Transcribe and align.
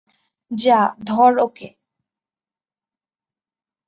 যা, 0.51 0.79
ধর 1.05 1.33
ওকে। 1.37 1.67